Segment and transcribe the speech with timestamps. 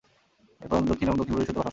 [0.55, 1.69] এরা প্রধানত দক্ষিণ এবং দক্ষিণ-পূর্ব এশিয়াতে বসবাস করে।